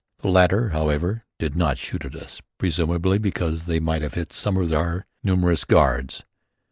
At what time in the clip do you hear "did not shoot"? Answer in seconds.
1.37-2.03